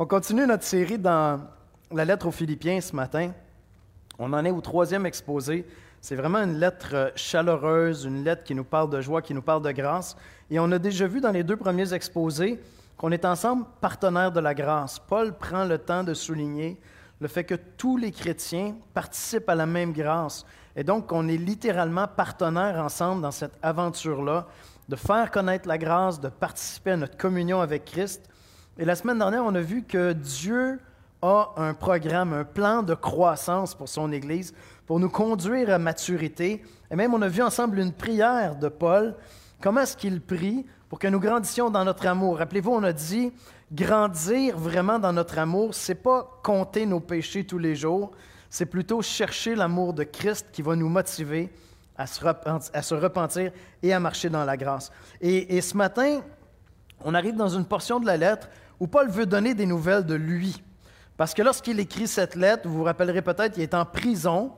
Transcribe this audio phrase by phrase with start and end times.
[0.00, 1.40] On continue notre série dans
[1.90, 3.32] la lettre aux Philippiens ce matin.
[4.16, 5.66] On en est au troisième exposé.
[6.00, 9.42] C'est vraiment une lettre euh, chaleureuse, une lettre qui nous parle de joie, qui nous
[9.42, 10.16] parle de grâce.
[10.52, 12.60] Et on a déjà vu dans les deux premiers exposés
[12.96, 15.00] qu'on est ensemble partenaires de la grâce.
[15.00, 16.78] Paul prend le temps de souligner
[17.20, 20.46] le fait que tous les chrétiens participent à la même grâce.
[20.76, 24.46] Et donc, on est littéralement partenaires ensemble dans cette aventure-là,
[24.88, 28.30] de faire connaître la grâce, de participer à notre communion avec Christ.
[28.80, 30.78] Et la semaine dernière, on a vu que Dieu
[31.20, 34.54] a un programme, un plan de croissance pour son Église,
[34.86, 36.64] pour nous conduire à maturité.
[36.88, 39.16] Et même, on a vu ensemble une prière de Paul.
[39.60, 42.38] Comment est-ce qu'il prie pour que nous grandissions dans notre amour?
[42.38, 43.32] Rappelez-vous, on a dit,
[43.72, 48.12] grandir vraiment dans notre amour, c'est pas compter nos péchés tous les jours,
[48.48, 51.50] c'est plutôt chercher l'amour de Christ qui va nous motiver
[51.96, 53.50] à se, repentir,
[53.82, 54.92] et à marcher dans la grâce.
[55.20, 56.20] Et ce matin,
[57.04, 58.48] on arrive dans une portion de la lettre
[58.80, 60.62] où Paul veut donner des nouvelles de lui.
[61.16, 64.52] Parce que lorsqu'il écrit cette lettre, vous vous rappellerez peut-être, il est en prison.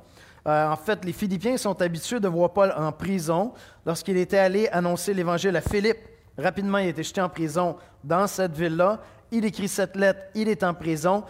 [0.46, 3.52] Euh, en fait, les Philippiens sont habitués de voir Paul en prison.
[3.86, 5.98] Lorsqu'il était allé annoncer l'Évangile à Philippe,
[6.36, 9.00] rapidement, il a été jeté en prison dans cette ville-là.
[9.30, 11.24] Il écrit cette lettre, il est en prison.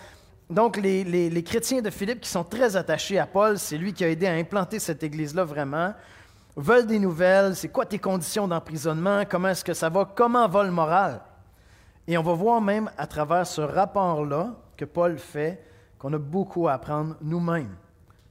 [0.48, 4.02] Donc, les, les, chrétiens de Philippe, qui sont très attachés à Paul, c'est lui qui
[4.02, 5.94] a aidé à implanter cette église-là vraiment,
[6.56, 7.55] veulent des nouvelles.
[7.55, 9.22] C'est quoi tes conditions d'emprisonnement?
[9.30, 10.11] Comment est-ce que ça va?
[10.12, 11.20] Comment va le moral?
[12.11, 15.62] Et on va voir même à travers ce rapport-là que Paul fait
[15.97, 17.77] qu'on a beaucoup à apprendre nous-mêmes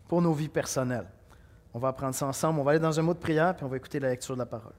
[0.05, 1.08] pour nos vies personnelles.
[1.73, 2.59] On va apprendre ça ensemble.
[2.59, 4.39] On va aller dans un mot de prière, puis on va écouter la lecture de
[4.39, 4.73] la parole.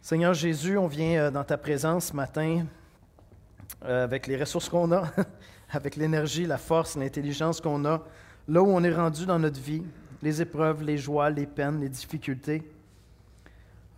[0.00, 2.64] Seigneur Jésus, on vient euh, dans ta présence ce matin
[3.86, 5.10] euh, avec les ressources qu'on a,
[5.72, 8.02] avec l'énergie, la force, l'intelligence qu'on a,
[8.46, 9.82] là où on est rendu dans notre vie,
[10.22, 12.62] les épreuves, les joies, les peines, les difficultés.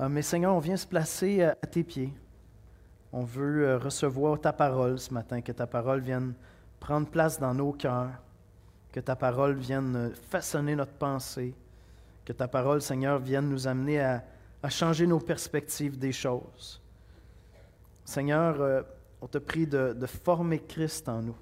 [0.00, 2.10] Euh, mais Seigneur, on vient se placer à tes pieds.
[3.16, 6.34] On veut euh, recevoir ta parole ce matin, que ta parole vienne
[6.80, 8.10] prendre place dans nos cœurs,
[8.90, 11.54] que ta parole vienne euh, façonner notre pensée,
[12.24, 14.24] que ta parole, Seigneur, vienne nous amener à,
[14.68, 16.82] changer nos perspectives des choses.
[18.04, 18.82] Seigneur, euh,
[19.20, 21.36] on te prie de, former Christ en nous.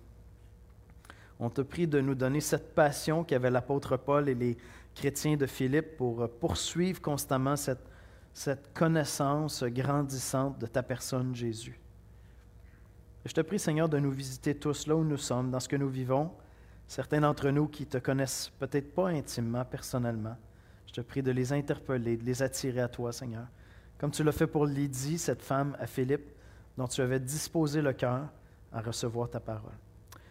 [1.41, 4.59] On te prie de nous donner cette passion qu'avait l'apôtre Paul et les
[4.95, 7.89] chrétiens de Philippe pour poursuivre constamment cette
[8.35, 11.79] cette connaissance grandissante de ta personne, Jésus.
[13.25, 15.77] Je te prie, Seigneur, de nous visiter tous là où nous sommes, dans ce que
[15.77, 16.31] nous vivons.
[16.89, 20.37] Certains d'entre nous qui te connaissent peut-être pas intimement, personnellement.
[20.87, 23.47] Je te prie de les interpeller, de les attirer à toi, Seigneur.
[23.99, 26.29] Comme tu l'as fait pour Lydie, cette femme à Philippe,
[26.77, 28.29] dont tu avais disposé le cœur
[28.73, 29.79] à recevoir ta parole.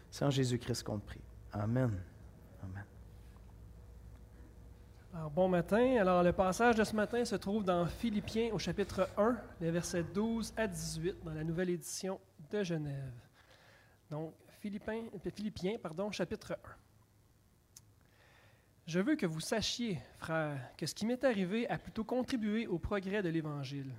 [0.09, 1.21] C'est en Jésus-Christ qu'on te prie.
[1.53, 1.83] Amen.
[1.85, 2.10] Amen.
[5.13, 5.97] Alors, bon matin.
[5.99, 10.03] Alors, le passage de ce matin se trouve dans Philippiens au chapitre 1, les versets
[10.03, 12.17] 12 à 18, dans la nouvelle édition
[12.49, 13.11] de Genève.
[14.09, 15.03] Donc, Philippiens,
[15.35, 16.55] Philippiens pardon, chapitre 1.
[18.87, 22.79] Je veux que vous sachiez, frères, que ce qui m'est arrivé a plutôt contribué au
[22.79, 23.93] progrès de l'Évangile.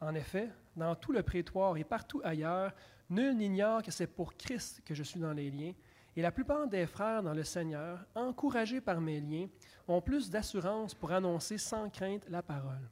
[0.00, 2.72] En effet, dans tout le prétoire et partout ailleurs,
[3.10, 5.72] nul n'ignore que c'est pour Christ que je suis dans les liens,
[6.16, 9.48] et la plupart des frères dans le Seigneur, encouragés par mes liens,
[9.88, 12.90] ont plus d'assurance pour annoncer sans crainte la parole.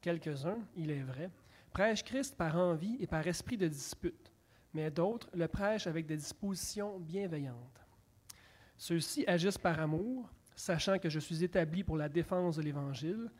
[0.00, 1.30] Quelques-uns, il est vrai,
[1.72, 4.32] prêchent Christ par envie et par esprit de dispute,
[4.72, 7.80] mais d'autres le prêchent avec des dispositions bienveillantes.
[8.76, 13.30] Ceux-ci agissent par amour, sachant que je suis établi pour la défense de l'Évangile,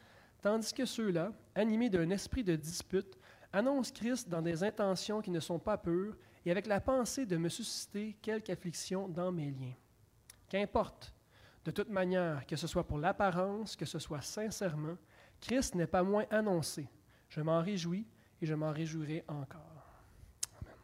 [0.43, 3.19] tandis que ceux-là, animés d'un esprit de dispute,
[3.53, 7.37] annoncent Christ dans des intentions qui ne sont pas pures et avec la pensée de
[7.37, 9.75] me susciter quelque affliction dans mes liens.
[10.49, 11.15] Qu'importe,
[11.65, 14.97] de toute manière, que ce soit pour l'apparence, que ce soit sincèrement,
[15.41, 16.89] Christ n'est pas moins annoncé.
[17.29, 18.07] Je m'en réjouis
[18.41, 19.61] et je m'en réjouirai encore.
[20.61, 20.75] Amen.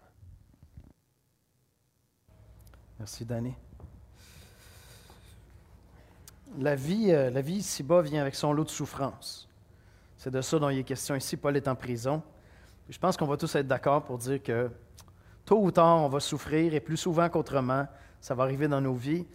[2.98, 3.54] Merci, Danny.
[6.58, 9.48] La vie, euh, la vie ici-bas vient avec son lot de souffrance.
[10.16, 11.36] C'est de ça dont il est question ici.
[11.36, 12.22] Paul est en prison.
[12.88, 14.70] Je pense qu'on va tous être d'accord pour dire que
[15.50, 17.88] Tôt ou tard, on va souffrir et plus souvent qu'autrement,
[18.20, 19.26] ça va arriver dans nos vies.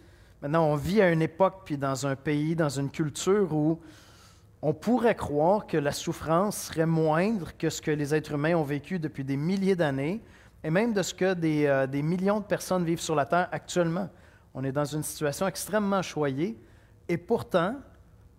[0.42, 3.80] Maintenant, on vit à une époque puis dans un pays, dans une culture où
[4.62, 8.64] on pourrait croire que la souffrance serait moindre que ce que les êtres humains ont
[8.64, 10.20] vécu depuis des milliers d'années
[10.64, 13.48] et même de ce que des, euh, des, millions de personnes vivent sur la Terre
[13.52, 14.08] actuellement.
[14.54, 16.58] On est dans une situation extrêmement choyée
[17.08, 17.76] et pourtant,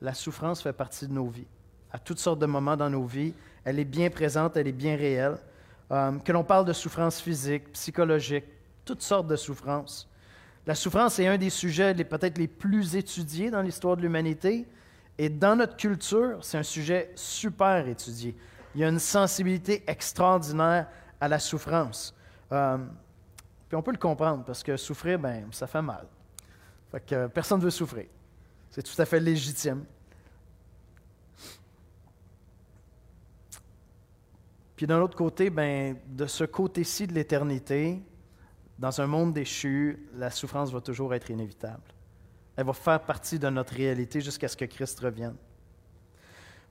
[0.02, 1.48] la souffrance fait partie de nos vies.
[1.92, 3.34] À toutes sortes de moments dans nos vies,
[3.64, 5.38] elle est bien présente, elle est bien réelle.
[5.92, 8.46] Euh, que l'on parle de souffrance physique, psychologique,
[8.84, 10.10] toutes sortes de souffrances.
[10.68, 14.68] La souffrance est un des sujets peut-être les plus étudiés dans l'histoire de l'humanité.
[15.18, 18.36] Et dans notre culture, c'est un sujet super étudié.
[18.76, 20.88] Il y a une sensibilité extraordinaire
[21.22, 22.14] à la souffrance.
[22.52, 22.78] Euh,
[23.70, 26.06] Puis on peut le comprendre, parce que souffrir, ben, ça fait mal.
[26.92, 28.08] Fait que personne ne veut souffrir.
[28.70, 29.86] C'est tout à fait légitime.
[34.76, 38.02] Puis d'un autre côté, ben, de ce côté-ci de l'éternité,
[38.80, 41.82] dans un monde déchu, la souffrance va toujours être inévitable.
[42.56, 45.36] Elle va faire partie de notre réalité jusqu'à ce que Christ revienne.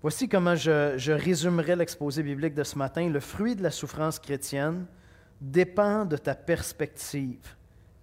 [0.02, 3.08] Voici comment je, résumerai l'exposé biblique de ce matin.
[3.08, 4.86] Le fruit de la souffrance chrétienne
[5.40, 7.56] dépend de ta perspective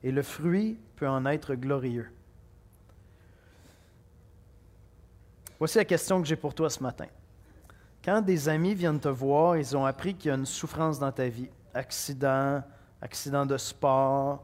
[0.04, 2.10] et le fruit peut en être glorieux.
[5.60, 7.08] Voici la question que j'ai pour toi ce matin.
[8.04, 11.12] Quand des amis viennent te voir, ils ont appris qu'il y a une souffrance dans
[11.12, 12.62] ta vie, accident,
[13.04, 14.44] accident de sport,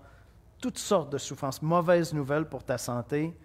[0.60, 3.36] toutes sortes de souffrances, mauvaises nouvelles pour ta santé,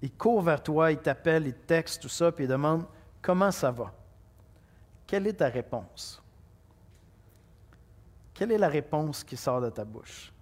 [0.00, 2.86] ils courent vers toi, ils t'appellent, ils te textent, tout ça, puis ils demandent
[3.20, 3.92] comment ça va?
[5.06, 6.22] Quelle est ta réponse?
[8.32, 10.32] Quelle est la réponse qui sort de ta bouche?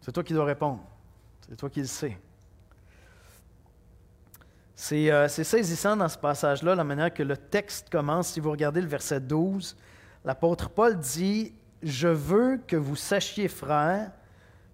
[0.00, 0.80] C'est toi qui dois répondre.
[1.46, 2.16] C'est toi qui le sais.
[4.92, 8.28] Euh, c'est saisissant dans ce passage-là, la manière que le texte commence.
[8.28, 9.76] Si vous regardez le verset 12,
[10.24, 14.10] l'apôtre Paul dit, Je veux que vous sachiez, frères,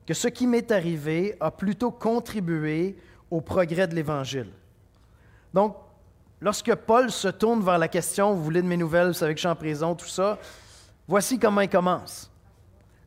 [0.07, 2.97] que ce qui m'est arrivé a plutôt contribué
[3.31, 4.51] au progrès de l'Évangile.
[5.53, 5.77] Donc,
[6.41, 9.39] lorsque Paul se tourne vers la question, vous voulez de mes nouvelles, vous savez que
[9.39, 10.39] je suis en prison, tout ça,
[11.09, 12.31] voici comment il commence.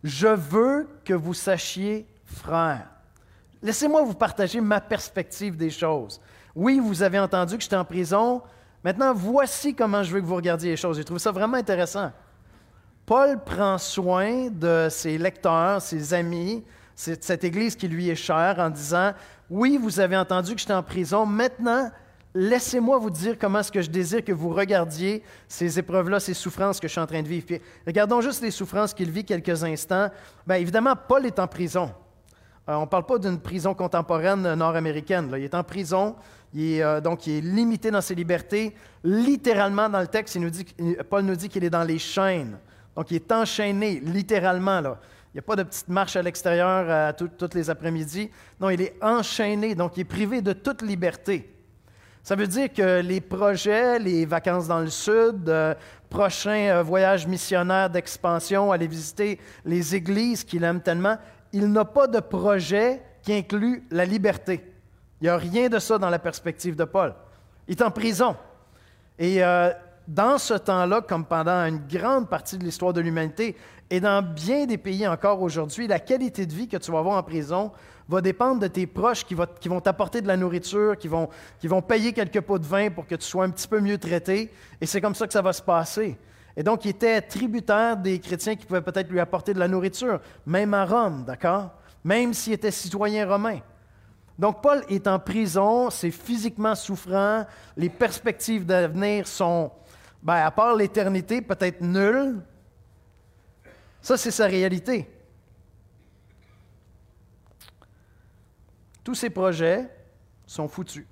[0.04, 2.88] Je veux que vous sachiez, frères.
[3.62, 6.22] Laissez-moi vous partager ma perspective des choses.
[6.56, 8.42] Oui, vous avez entendu que j'étais en prison.
[8.84, 10.98] Maintenant, voici comment je veux que vous regardiez les choses.
[10.98, 12.12] J'ai trouvé ça vraiment intéressant.
[13.10, 16.64] Paul prend soin de ses lecteurs, ses amis,
[16.94, 19.14] cette église qui lui est chère, en disant,
[19.50, 21.26] oui, vous avez entendu que j'étais en prison.
[21.26, 21.90] Maintenant,
[22.36, 26.80] laissez-moi vous dire comment est-ce que je désire que vous regardiez ces épreuves-là, ces souffrances
[26.80, 27.48] que je suis en train de vivre.
[27.88, 30.12] regardons juste les souffrances qu'il vit quelques instants.
[30.46, 31.92] Bien, évidemment, Paul est en prison.
[32.70, 35.34] Euh, on ne parle pas d'une prison contemporaine nord-américaine.
[35.36, 36.16] Il est en prison,
[36.56, 38.76] euh, donc il est limité dans ses libertés.
[39.04, 40.38] Littéralement, dans le texte,
[41.10, 42.60] Paul nous dit qu'il est dans les chaînes.
[43.00, 44.82] Donc, il est enchaîné, littéralement.
[44.82, 45.00] Là.
[45.28, 48.30] Il n'y a pas de petite marche à l'extérieur euh, toutes les après-midi.
[48.60, 51.50] Non, il est enchaîné, donc il est privé de toute liberté.
[52.22, 55.50] Ça veut dire que les projets, les vacances dans le sud,
[56.10, 61.18] prochain voyage missionnaire d'expansion, aller visiter les églises qu'il aime tellement,
[61.54, 64.62] il n'a pas de projet qui inclut la liberté.
[65.22, 67.16] Il n'y a rien de ça dans la perspective de Paul.
[67.66, 68.36] Il est en prison.
[69.18, 69.72] Et euh,
[70.10, 73.56] dans ce temps-là, comme pendant une grande partie de l'histoire de l'humanité,
[73.92, 77.18] et dans bien des pays encore aujourd'hui, la qualité de vie que tu vas avoir
[77.18, 77.72] en prison
[78.08, 81.30] va dépendre de tes proches qui, vont t'apporter de la nourriture, qui vont,
[81.60, 84.00] qui vont payer quelques pots de vin pour que tu sois un petit peu mieux
[84.00, 84.52] traité.
[84.82, 86.18] Et c'est comme ça que ça va se passer.
[86.58, 90.20] Et donc, il était tributaire des chrétiens qui pouvaient peut-être lui apporter de la nourriture,
[90.44, 91.70] même à Rome, d'accord?
[92.04, 93.60] Même s'il était citoyen romain.
[94.40, 97.46] Donc, Paul est en prison, c'est physiquement souffrant,
[97.78, 99.70] les perspectives d'avenir sont,
[100.22, 102.42] ben, à part l'éternité, peut-être nulles.
[104.02, 105.10] Ça, c'est sa réalité.
[109.04, 109.90] Tous ces projets
[110.46, 111.06] sont foutus.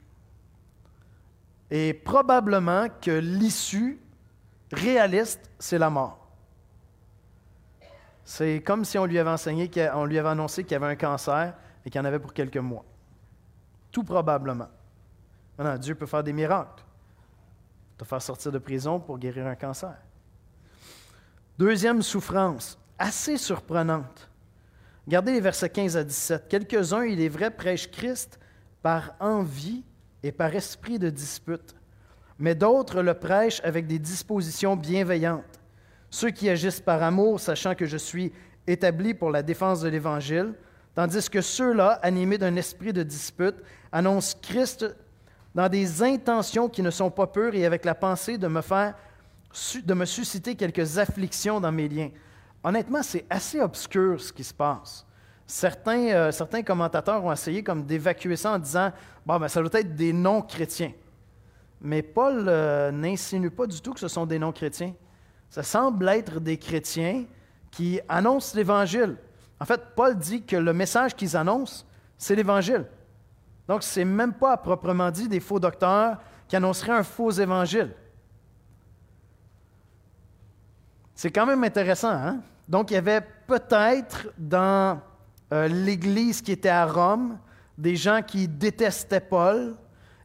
[1.69, 3.99] Et probablement que l'issue
[4.71, 6.27] réaliste, c'est la mort.
[8.23, 11.53] C'est comme si on lui avait enseigné, on lui avait annoncé qu'il avait un cancer
[11.85, 12.83] et qu'il en avait pour quelques mois.
[13.91, 14.67] Tout probablement.
[15.57, 16.83] Maintenant, Dieu peut faire des miracles.
[17.97, 19.95] Te faire sortir de prison pour guérir un cancer.
[21.57, 24.29] Deuxième souffrance, assez surprenante.
[25.07, 26.47] Regardez les versets 15 à 17.
[26.47, 28.39] Quelques-uns, il est vrai, prêchent Christ
[28.81, 29.83] par envie
[30.21, 31.77] et par esprit de dispute
[32.39, 35.59] mais d'autres le prêchent avec des dispositions bienveillantes.
[36.09, 38.31] Ceux qui agissent par amour, sachant que je suis
[38.65, 40.53] établi pour la défense de l'Évangile,
[40.95, 43.55] tandis que ceux-là, animés d'un esprit de dispute,
[43.91, 44.95] annoncent Christ
[45.57, 48.93] dans des intentions qui ne sont pas pures et avec la pensée de me faire
[49.83, 52.11] de me susciter quelques afflictions dans mes liens.
[52.63, 55.03] Honnêtement, c'est assez obscur ce qui se passe.
[55.47, 58.91] Certains, euh, commentateurs ont essayé comme d'évacuer ça en disant
[59.25, 60.91] bon, ben, ça doit être des non-chrétiens.
[61.81, 64.93] Mais Paul euh, n'insinue pas du tout que ce sont des non-chrétiens.
[65.49, 67.25] Ça semble être des chrétiens
[67.71, 69.15] qui annoncent l'Évangile.
[69.59, 71.83] En fait, Paul dit que le message qu'ils annoncent,
[72.15, 72.85] c'est l'Évangile.
[73.67, 77.93] Donc, ce n'est même pas proprement dit des faux docteurs qui annonceraient un faux évangile.
[81.13, 82.11] C'est quand même intéressant.
[82.11, 82.41] Hein?
[82.67, 85.01] Donc, il y avait peut-être dans
[85.51, 87.37] euh, l'Église qui était à Rome
[87.77, 89.75] des gens qui détestaient Paul,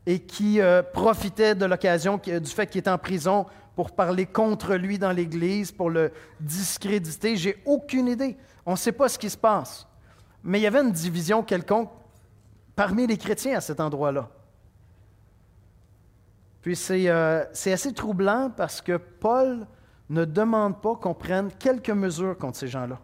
[0.06, 3.46] et qui euh, profitait de l'occasion du fait qu'il était en prison
[3.76, 7.36] pour parler contre lui dans l'Église, pour le discréditer.
[7.36, 8.36] J'ai aucune idée.
[8.66, 9.86] On ne sait pas ce qui se passe.
[10.42, 11.90] Mais il y avait une division quelconque
[12.74, 14.28] parmi les chrétiens à cet endroit-là.
[16.62, 19.66] Puis euh, c'est assez troublant parce que Paul
[20.08, 23.00] ne demande pas qu'on prenne quelques mesures contre ces gens-là.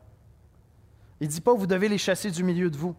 [1.21, 2.95] Il ne dit pas, vous devez les chasser du milieu de vous.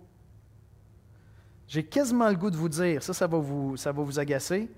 [1.67, 4.69] J'ai quasiment le goût de vous dire, ça, ça vous, ça va vous agacer,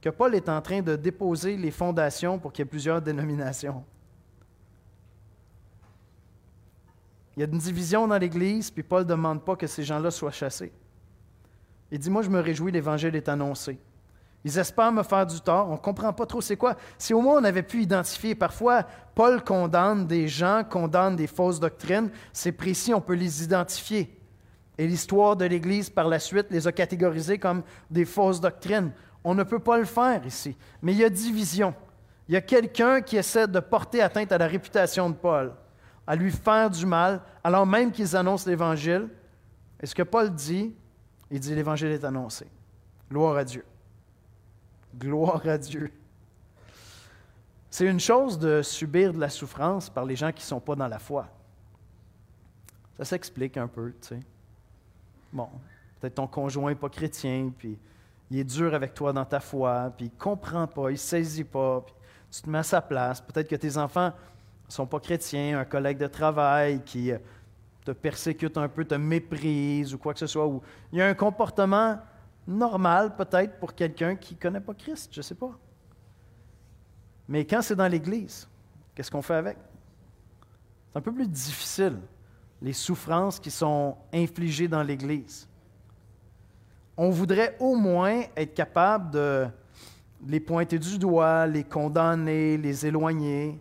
[0.00, 3.84] que Paul est en train de déposer les fondations pour qu'il y ait plusieurs dénominations.
[7.36, 10.10] Il y a une division dans l'Église, puis Paul ne demande pas que ces gens-là
[10.10, 10.72] soient chassés.
[11.90, 13.78] Il dit, moi je me réjouis, l'Évangile est annoncé.
[14.44, 15.68] Ils espèrent me faire du tort.
[15.68, 16.76] On ne comprend pas trop c'est quoi.
[16.96, 21.60] Si au moins on avait pu identifier, parfois Paul condamne des gens, condamne des fausses
[21.60, 24.16] doctrines, c'est précis, on peut les identifier.
[24.78, 28.92] Et l'histoire de l'Église par la suite les a catégorisés comme des fausses doctrines.
[29.22, 30.56] On ne peut pas le faire ici.
[30.80, 31.74] Mais il y a division.
[32.26, 35.52] Il y a quelqu'un qui essaie de porter atteinte à la réputation de Paul,
[36.06, 39.08] à lui faire du mal, alors même qu'ils annoncent l'Évangile.
[39.82, 40.72] Et ce que Paul dit,
[41.30, 42.46] il dit l'Évangile est annoncé.
[43.10, 43.64] Gloire à Dieu.
[44.96, 45.92] Gloire à Dieu.
[47.70, 50.74] C'est une chose de subir de la souffrance par les gens qui ne sont pas
[50.74, 51.28] dans la foi.
[52.96, 54.20] Ça s'explique un peu, tu sais.
[55.32, 55.48] Bon,
[56.00, 57.78] peut-être ton conjoint n'est pas chrétien, puis
[58.30, 60.98] il est dur avec toi dans ta foi, puis il ne comprend pas, il ne
[60.98, 61.94] saisit pas, puis
[62.32, 63.20] tu te mets à sa place.
[63.20, 67.18] Peut-être que tes enfants ne sont pas chrétiens, un collègue de travail qui euh,
[67.84, 70.48] te persécute un peu, te méprise ou quoi que ce soit,
[70.92, 71.98] il y a un comportement
[72.46, 75.52] normal peut-être pour quelqu'un qui ne connaît pas Christ, je ne sais pas.
[77.28, 78.48] Mais quand c'est dans l'Église,
[78.94, 79.56] qu'est-ce qu'on fait avec?
[80.90, 81.98] C'est un peu plus difficile,
[82.60, 85.48] les souffrances qui sont infligées dans l'Église.
[86.96, 89.46] On voudrait au moins être capable de
[90.26, 93.58] les pointer du doigt, les condamner, les éloigner.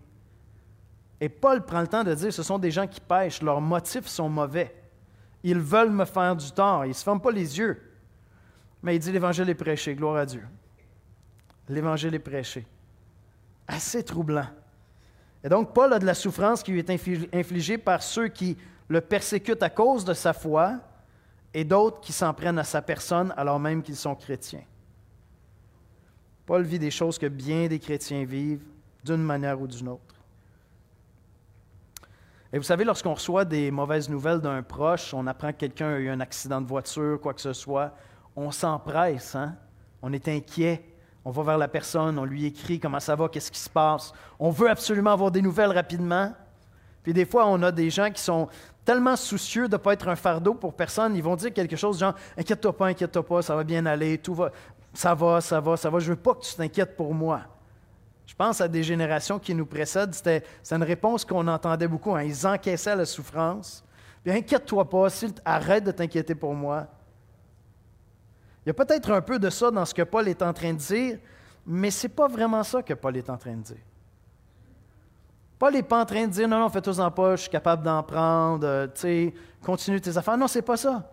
[1.21, 4.07] Et Paul prend le temps de dire, ce sont des gens qui pêchent, leurs motifs
[4.07, 4.73] sont mauvais.
[5.43, 7.81] Ils veulent me faire du tort, ils ne se ferment pas les yeux.
[8.81, 10.45] Mais il dit l'Évangile est prêché, gloire à Dieu.
[11.67, 12.65] L'Évangile est prêché.
[13.67, 14.47] Assez troublant.
[15.43, 16.89] Et donc, Paul a de la souffrance qui lui est
[17.33, 18.57] infligée par ceux qui
[18.88, 20.79] le persécutent à cause de sa foi
[21.53, 24.63] et d'autres qui s'en prennent à sa personne alors même qu'ils sont chrétiens.
[26.45, 28.63] Paul vit des choses que bien des chrétiens vivent
[29.03, 30.15] d'une manière ou d'une autre.
[32.51, 35.98] Et vous savez, lorsqu'on reçoit des mauvaises nouvelles d'un proche, on apprend que quelqu'un a
[35.98, 37.94] eu un accident de voiture, quoi que ce soit,
[38.36, 39.56] on s'empresse, hein?
[40.01, 40.84] on est inquiet.
[41.25, 44.13] On va vers la personne, on lui écrit comment ça va, qu'est-ce qui se passe.
[44.39, 46.34] On veut absolument avoir des nouvelles rapidement.
[47.03, 48.48] Puis des fois, on a des gens qui sont
[48.84, 52.00] tellement soucieux de ne pas être un fardeau pour personne, ils vont dire quelque chose
[52.00, 54.51] genre Inquiète-toi pas, inquiète-toi pas, ça va bien aller, tout va,
[54.94, 57.41] ça va, ça va, ça va, je veux pas que tu t'inquiètes pour moi.
[58.29, 62.13] Je pense à des générations qui nous précèdent, c'était une réponse qu'on entendait beaucoup.
[62.13, 62.21] Hein.
[62.21, 63.83] Ils encaissaient la souffrance.
[64.24, 65.07] Puis inquiète-toi pas,
[65.43, 66.86] arrête de t'inquiéter pour moi.
[68.63, 70.74] Il y a peut-être un peu de ça dans ce que Paul est en train
[70.74, 71.17] de dire,
[71.65, 73.83] mais ce n'est pas vraiment ça que Paul est en train de dire.
[75.57, 78.03] Paul n'est pas en train de dire non, non, fais-toi-en pas, je suis capable d'en
[78.03, 79.31] prendre, euh,
[79.65, 80.38] continue tes affaires.
[80.38, 81.12] Non, c'est pas ça.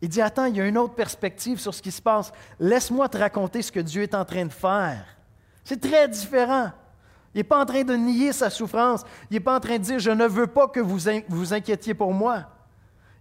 [0.00, 2.32] Il dit attends, il y a une autre perspective sur ce qui se passe.
[2.58, 5.17] Laisse-moi te raconter ce que Dieu est en train de faire.
[5.68, 6.72] C'est très différent.
[7.34, 9.04] Il n'est pas en train de nier sa souffrance.
[9.30, 10.96] Il n'est pas en train de dire je ne veux pas que vous
[11.28, 12.46] vous inquiétiez pour moi.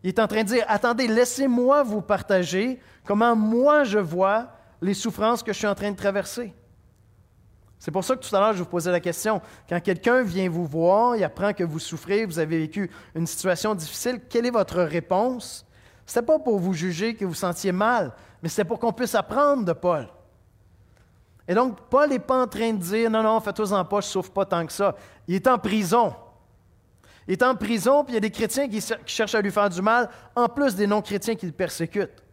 [0.02, 4.48] Il est en train de dire, attendez, laissez-moi vous partager comment moi je vois
[4.82, 6.54] les souffrances que je suis en train de traverser.
[7.80, 9.42] C'est pour ça que tout à l'heure, je vous posais la question.
[9.68, 13.76] Quand quelqu'un vient vous voir, il apprend que vous souffrez, vous avez vécu une situation
[13.76, 15.66] difficile, quelle est votre réponse?
[16.06, 19.16] Ce n'était pas pour vous juger que vous sentiez mal, mais c'était pour qu'on puisse
[19.16, 20.08] apprendre de Paul.
[21.48, 24.08] Et donc, Paul n'est pas en train de dire, non, non, fais-toi en pas, je
[24.08, 24.96] ne souffre pas tant que ça.
[25.28, 26.14] Il est en prison.
[27.28, 29.70] Il est en prison, puis il y a des chrétiens qui, cherchent à lui faire
[29.70, 32.24] du mal, en plus des non-chrétiens qui le persécutent.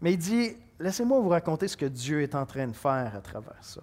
[0.00, 3.20] Mais il dit, laissez-moi vous raconter ce que Dieu est en train de faire à
[3.20, 3.80] travers ça.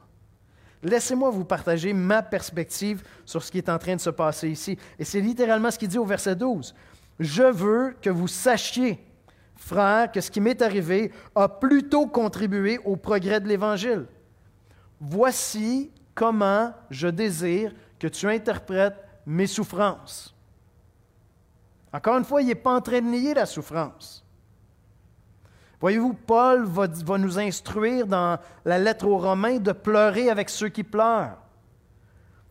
[0.83, 4.77] Laissez-moi vous partager ma perspective sur ce qui est en train de se passer ici.
[4.97, 6.73] Et c'est littéralement ce qu'il dit au verset 12.
[7.19, 9.03] Je veux que vous sachiez,
[9.61, 14.05] frères, que ce qui m'est arrivé a plutôt contribué au progrès de l'Évangile.
[14.99, 20.35] Voici comment je désire que tu interprètes mes souffrances.
[21.93, 24.25] Encore une fois, il n'est pas en train de nier la souffrance.
[25.79, 30.69] Voyez-vous, Paul va, va, nous instruire dans la lettre aux Romains de pleurer avec ceux
[30.69, 31.37] qui pleurent.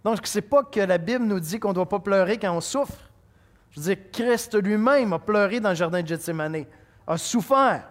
[0.05, 2.55] Donc, ce n'est pas que la Bible nous dit qu'on ne doit pas pleurer quand
[2.55, 3.11] on souffre.
[3.71, 6.64] Je veux dire, Christ lui-même a pleuré dans le jardin de Gethsemane,
[7.11, 7.88] a souffert.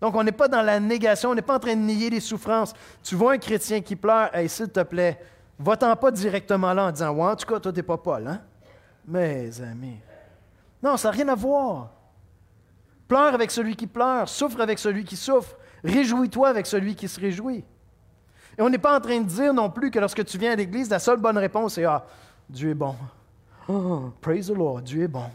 [0.00, 2.20] Donc, on n'est pas dans la négation, on n'est pas en train de nier les
[2.20, 2.74] souffrances.
[3.02, 5.18] Tu vois un chrétien qui pleure, hey, s'il te plaît,
[5.58, 8.40] va-t'en pas directement là en disant Ouais, en tout cas, toi, t'es pas Paul, hein?
[9.06, 9.98] Mes amis.
[10.82, 11.90] Non, ça n'a rien à voir.
[13.08, 17.20] Pleure avec celui qui pleure, souffre avec celui qui souffre, réjouis-toi avec celui qui se
[17.20, 17.64] réjouit.
[18.58, 20.56] Et on n'est pas en train de dire non plus que lorsque tu viens à
[20.56, 22.04] l'Église, la seule bonne réponse est Ah,
[22.48, 22.94] Dieu est bon.
[23.68, 25.30] Oh, praise the Lord, Dieu est bon.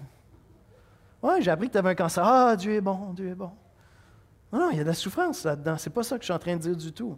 [1.21, 2.23] Ouais, j'ai appris que tu avais un cancer.
[2.23, 3.51] Ah, Dieu est bon, Dieu est bon.
[4.51, 5.77] Non, non, il y a de la souffrance là-dedans.
[5.77, 7.17] C'est pas ça que je suis en train de dire du tout.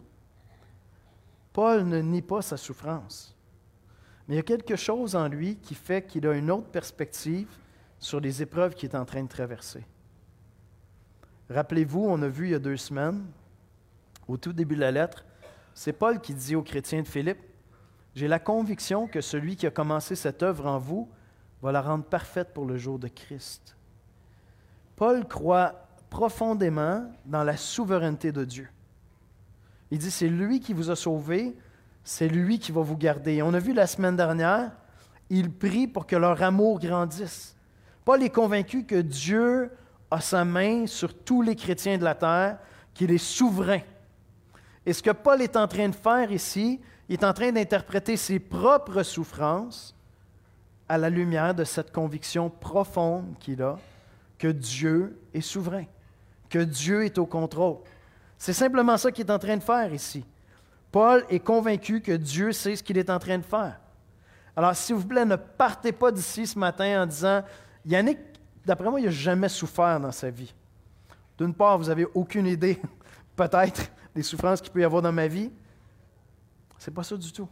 [1.52, 3.36] Paul ne nie pas sa souffrance.
[4.26, 7.48] Mais il y a quelque chose en lui qui fait qu'il a une autre perspective
[7.98, 9.84] sur les épreuves qu'il est en train de traverser.
[11.50, 13.24] Rappelez-vous, on a vu il y a deux semaines,
[14.28, 15.24] au tout début de la lettre,
[15.74, 17.40] c'est Paul qui dit aux chrétiens de Philippe,
[18.14, 21.10] J'ai la conviction que celui qui a commencé cette œuvre en vous
[21.62, 23.76] va la rendre parfaite pour le jour de Christ.
[25.02, 25.74] Paul croit
[26.10, 28.68] profondément dans la souveraineté de Dieu.
[29.90, 31.56] Il dit, c'est lui qui vous a sauvé,
[32.04, 33.42] c'est lui qui va vous garder.
[33.42, 34.70] On a vu la semaine dernière,
[35.28, 37.56] il prie pour que leur amour grandisse.
[38.04, 39.72] Paul est convaincu que Dieu
[40.08, 42.58] a sa main sur tous les chrétiens de la terre,
[42.94, 43.80] qu'il est souverain.
[44.86, 48.16] Et ce que Paul est en train de faire ici, il est en train d'interpréter
[48.16, 49.96] ses propres souffrances
[50.88, 53.76] à la lumière de cette conviction profonde qu'il a
[54.42, 55.86] que Dieu est souverain
[56.52, 57.78] que Dieu est au contrôle.
[58.36, 60.22] C'est simplement ça qu'il est en train de faire ici.
[60.90, 63.80] Paul est convaincu que Dieu sait ce qu'il est en train de faire.
[64.54, 67.42] Alors, s'il vous plaît, ne partez pas d'ici ce matin en disant
[67.86, 68.18] Yannick,
[68.66, 70.54] d'après moi, il n'a jamais souffert dans sa vie.
[71.38, 72.78] D'une part, vous n'avez aucune idée,
[73.36, 75.50] peut-être, des souffrances qu'il peut y avoir dans ma vie.
[76.78, 77.48] C'est pas ça du tout.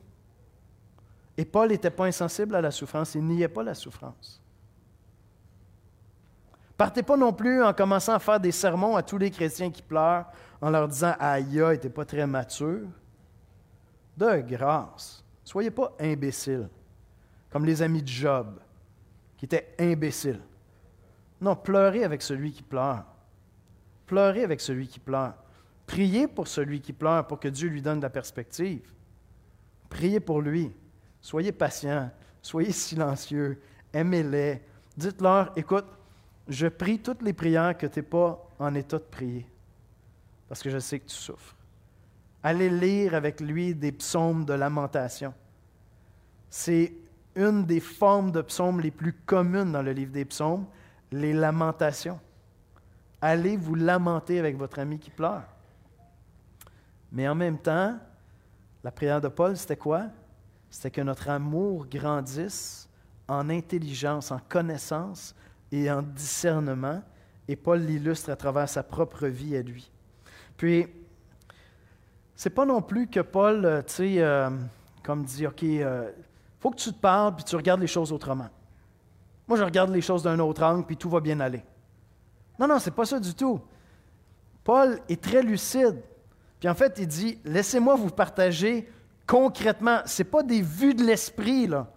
[1.38, 4.39] Et Paul n'était pas insensible à la souffrance, il niait pas la souffrance.
[6.80, 9.82] Partez pas non plus en commençant à faire des sermons à tous les chrétiens qui
[9.82, 10.24] pleurent
[10.62, 12.88] en leur disant Aïe, n'était pas très mature.
[14.16, 16.70] De grâce, soyez pas imbéciles,
[17.50, 18.58] comme les amis de Job,
[19.36, 20.40] qui étaient imbéciles.
[21.38, 23.04] Non, pleurez avec celui qui pleure.
[24.06, 25.34] Pleurez avec celui qui pleure.
[25.86, 28.90] Priez pour celui qui pleure pour que Dieu lui donne de la perspective.
[29.90, 30.74] Priez pour lui.
[31.20, 32.10] Soyez patient.
[32.40, 33.60] Soyez silencieux.
[33.92, 34.62] Aimez-les.
[34.96, 35.84] Dites-leur, écoute,
[36.48, 39.46] je prie toutes les prières que tu n'es pas en état de prier,
[40.48, 41.56] parce que je sais que tu souffres.
[42.42, 45.34] Allez lire avec lui des psaumes de lamentation.
[46.48, 46.92] C'est
[47.36, 50.66] une des formes de psaumes les plus communes dans le livre des psaumes,
[51.12, 52.18] les lamentations.
[53.20, 55.44] Allez vous lamenter avec votre ami qui pleure.
[57.12, 57.98] Mais en même temps,
[58.82, 60.06] la prière de Paul, c'était quoi?
[60.70, 62.88] C'était que notre amour grandisse
[63.28, 65.34] en intelligence, en connaissance,
[65.72, 67.02] et en discernement,
[67.48, 69.90] et Paul l'illustre à travers sa propre vie à lui.
[70.56, 70.86] Puis,
[72.34, 74.50] c'est pas non plus que Paul, euh, tu sais, euh,
[75.02, 76.10] comme dit, OK, euh,
[76.58, 78.48] faut que tu te parles, puis tu regardes les choses autrement.
[79.48, 81.62] Moi, je regarde les choses d'un autre angle, puis tout va bien aller.
[82.58, 83.60] Non, non, c'est pas ça du tout.
[84.62, 86.00] Paul est très lucide.
[86.60, 88.88] Puis en fait, il dit, laissez-moi vous partager
[89.26, 90.00] concrètement.
[90.04, 91.90] Ce pas des vues de l'esprit, là.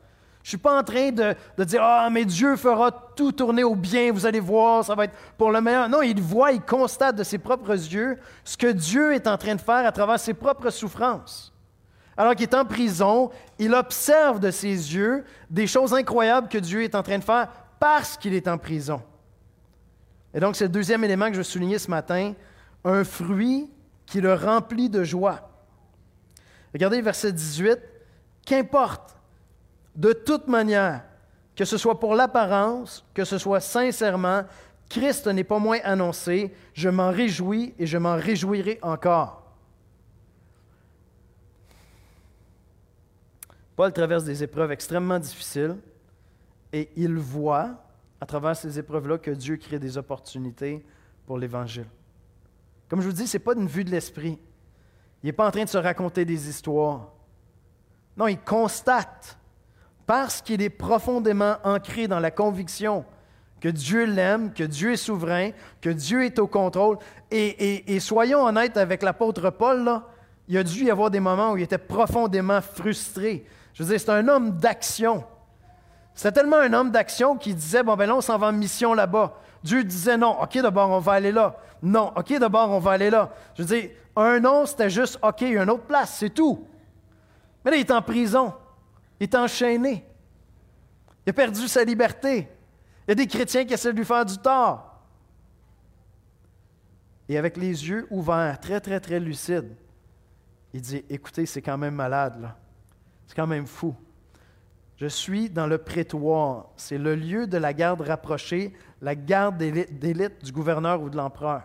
[0.43, 3.75] Je ne suis pas en train de, dire Ah, mais Dieu fera tout tourner au
[3.75, 5.87] bien, vous allez voir, ça va être pour le meilleur.
[5.87, 9.55] Non, il voit, il constate de ses propres yeux ce que Dieu est en train
[9.55, 11.53] de faire à travers ses propres souffrances.
[12.17, 16.83] Alors qu'il est en prison, il observe de ses yeux des choses incroyables que Dieu
[16.83, 17.47] est en train de faire
[17.79, 19.01] parce qu'il est en prison.
[20.33, 22.33] Et donc, c'est le deuxième élément que je veux souligner ce matin,
[22.83, 23.71] un fruit
[24.05, 25.49] qui le remplit de joie.
[26.73, 27.79] Regardez verset 18.
[28.45, 29.12] Qu'importe
[29.95, 31.03] de toute manière,
[31.55, 34.43] que ce soit pour l'apparence, que ce soit sincèrement,
[34.89, 36.53] Christ n'est pas moins annoncé.
[36.73, 39.43] Je m'en réjouis et je m'en réjouirai encore.
[43.75, 45.77] Paul traverse des épreuves extrêmement difficiles
[46.71, 47.83] et il voit,
[48.21, 50.85] à travers ces épreuves-là, que Dieu crée des opportunités
[51.25, 51.87] pour l'Évangile.
[52.87, 54.39] Comme je vous dis, ce n'est pas une vue de l'esprit.
[55.23, 57.11] Il n'est pas en train de se raconter des histoires.
[58.15, 59.37] Non, il constate
[60.05, 63.05] parce qu'il est profondément ancré dans la conviction
[63.63, 66.97] que Dieu l'aime, que Dieu est souverain, que Dieu est au contrôle.
[67.31, 70.01] Et, soyons honnêtes avec l'apôtre Paul,
[70.49, 73.45] il a dû y avoir des moments où il était profondément frustré.
[73.73, 75.23] Je veux dire, c'est un homme d'action.
[76.13, 78.93] C'est tellement un homme d'action qu'il disait, bon ben là, on s'en va en mission
[78.93, 79.39] là-bas.
[79.63, 81.55] Dieu disait non, ok, d'abord on va aller là.
[81.81, 83.31] Non, ok, d'abord on va aller là.
[83.55, 86.67] Je veux dire, un non, c'était juste, ok, une autre place, c'est tout.
[87.63, 88.53] Mais là, il est en prison.
[89.19, 90.05] Il est enchaîné.
[91.25, 92.49] Il a perdu sa liberté.
[93.07, 94.89] Il y a des chrétiens qui essaient de lui faire du tort.
[97.29, 99.75] et avec les yeux ouverts, très, très, très lucides,
[100.73, 102.57] il dit, écoutez, c'est quand même malade, là.
[103.25, 103.95] C'est quand même fou.
[104.97, 106.67] Je suis dans le prétoire.
[106.75, 111.63] C'est le lieu de la garde rapprochée, la garde d'élite du gouverneur ou de l'empereur.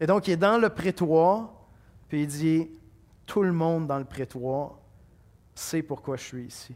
[0.00, 1.50] Et donc, il est dans le prétoire,
[2.08, 2.68] puis il dit,
[3.26, 4.78] tout le monde dans le prétoire
[5.58, 6.74] sait pourquoi je suis ici.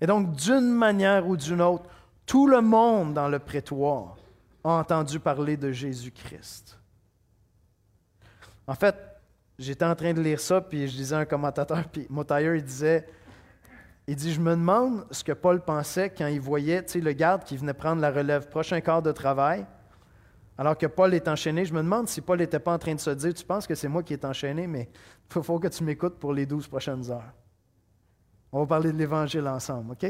[0.00, 1.88] Et donc, d'une manière ou d'une autre,
[2.26, 4.16] tout le monde dans le prétoire
[4.62, 6.78] a entendu parler de Jésus-Christ.
[8.66, 8.96] En fait,
[9.58, 13.06] j'étais en train de lire ça, puis je lisais un commentateur, puis Motayer, il disait,
[14.06, 17.56] il dit, je me demande ce que Paul pensait quand il voyait le garde qui
[17.56, 19.66] venait prendre la relève, prochain quart de travail,
[20.56, 21.64] alors que Paul est enchaîné.
[21.64, 23.74] Je me demande si Paul n'était pas en train de se dire, tu penses que
[23.74, 24.88] c'est moi qui est enchaîné, mais
[25.34, 27.32] il faut, que tu m'écoutes pour les douze prochaines heures.
[28.56, 30.06] On va parler de l'Évangile ensemble, OK?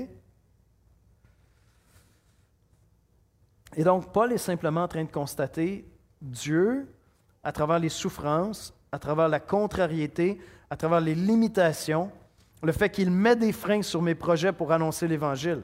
[3.77, 6.87] Et donc, Paul est simplement en train de constater Dieu,
[7.43, 12.13] à travers les souffrances, à travers la contrariété, à travers les limitations,
[12.63, 15.63] le fait qu'il met des freins sur mes projets pour annoncer l'Évangile,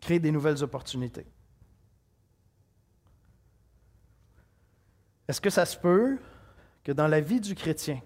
[0.00, 1.26] crée des nouvelles opportunités.
[5.28, 6.16] Est-ce que ça se peut
[6.82, 8.00] que dans la vie du chrétien,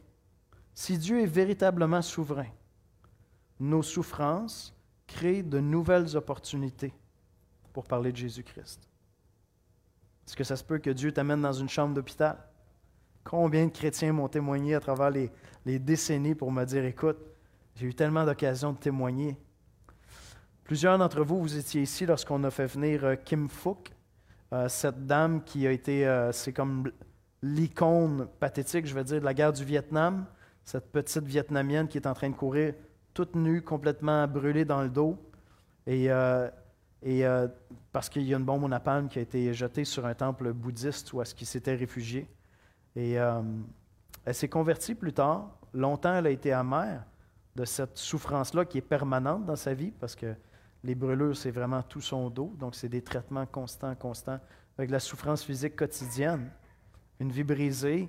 [0.74, 2.48] si Dieu est véritablement souverain,
[3.60, 4.74] nos souffrances
[5.06, 6.92] créent de nouvelles opportunités
[7.72, 8.88] pour parler de Jésus-Christ?
[10.26, 12.36] Est-ce que ça se peut que Dieu t'amène dans une chambre d'hôpital?
[13.24, 15.30] Combien de chrétiens m'ont témoigné à travers les,
[15.78, 17.18] décennies pour me dire, écoute,
[17.74, 19.38] j'ai eu tellement d'occasions de témoigner.
[20.64, 23.90] Plusieurs d'entre vous, vous étiez ici lorsqu'on a fait venir euh, Kim Fook,
[24.52, 26.90] euh, cette dame qui a été, euh, c'est comme
[27.42, 30.26] l'icône pathétique, je vais dire, de la guerre du Vietnam,
[30.64, 32.74] cette petite Vietnamienne qui est en train de courir
[33.18, 35.18] toute nue, complètement brûlée dans le dos.
[35.88, 37.48] Et euh,
[37.90, 40.52] parce qu'il y a une bombe au napalm qui a été jetée sur un temple
[40.52, 42.28] bouddhiste où est-ce qu'il s'était réfugié.
[42.94, 43.42] Et euh,
[44.24, 45.50] elle s'est convertie plus tard.
[45.74, 47.02] Longtemps, elle a été amère
[47.56, 50.32] de cette souffrance-là qui est permanente dans sa vie parce que
[50.84, 52.54] les brûlures, c'est vraiment tout son dos.
[52.56, 54.38] Donc, c'est des traitements constants, constants,
[54.78, 56.52] avec la souffrance physique quotidienne.
[57.18, 58.08] Une vie brisée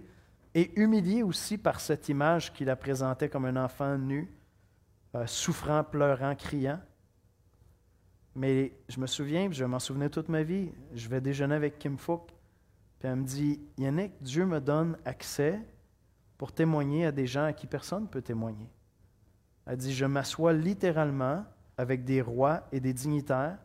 [0.53, 4.31] et humiliée aussi par cette image qui la présentait comme un enfant nu,
[5.15, 6.79] euh, souffrant, pleurant, criant.
[8.35, 11.97] Mais je me souviens, je m'en souvenir toute ma vie, je vais déjeuner avec Kim
[11.97, 12.27] Fook,
[12.99, 15.59] puis elle me dit Yannick, Dieu me donne accès
[16.37, 18.69] pour témoigner à des gens à qui personne ne peut témoigner.
[19.65, 21.45] Elle dit Je m'assois littéralement
[21.77, 23.57] avec des rois et des dignitaires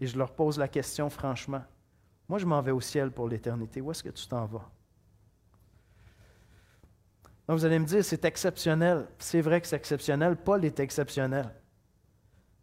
[0.00, 1.62] et je leur pose la question franchement
[2.28, 3.80] Moi, je m'en vais au ciel pour l'éternité.
[3.80, 4.70] Où est-ce que tu t'en vas?
[7.46, 9.06] Donc, vous allez me dire C'est exceptionnel.
[9.18, 10.36] C'est vrai que c'est exceptionnel.
[10.36, 11.50] Paul est exceptionnel.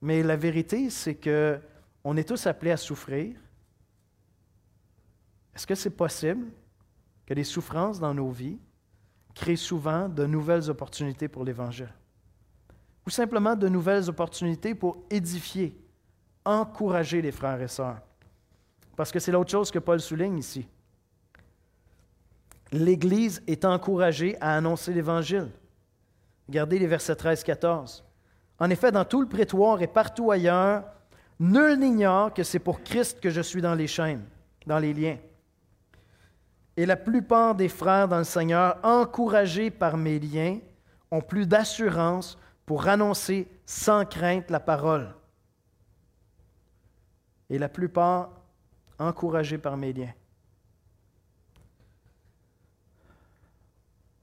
[0.02, 1.60] Mais la vérité, c'est que
[2.04, 3.36] on est tous appelés à souffrir.
[5.56, 6.48] Est-ce que c'est possible
[7.26, 8.58] que les souffrances dans nos vies
[9.36, 11.94] créent souvent de nouvelles opportunités pour l'Évangile?
[13.06, 15.78] Ou simplement de nouvelles opportunités pour édifier,
[16.46, 18.02] encourager les frères et sœurs?
[18.96, 20.68] Parce que c'est l'autre chose que Paul souligne ici.
[22.72, 25.50] L'Église est encouragée à annoncer l'Évangile.
[26.48, 28.04] Regardez les versets 13-14.
[28.60, 30.84] En effet, dans tout le prétoire et partout ailleurs,
[31.40, 34.24] nul n'ignore que c'est pour Christ que je suis dans les chaînes,
[34.68, 35.18] dans les liens.
[36.78, 40.60] Et la plupart des frères dans le Seigneur, encouragés par mes liens,
[41.10, 45.14] ont plus d'assurance pour annoncer sans crainte la parole.
[47.50, 48.30] Et la plupart
[48.98, 50.14] encouragés par mes liens.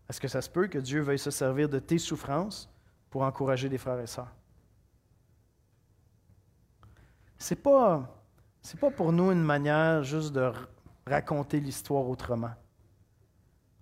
[0.09, 2.71] Est-ce que ça se peut que Dieu veuille se servir de tes souffrances
[3.11, 4.33] pour encourager les frères et sœurs?
[7.39, 8.09] Ce n'est pas,
[8.81, 10.51] pas pour nous une manière juste de
[11.07, 12.53] raconter l'histoire autrement.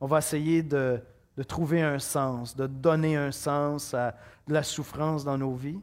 [0.00, 1.00] On va essayer de,
[1.36, 5.80] de, trouver un sens, de donner un sens à la souffrance dans nos vies.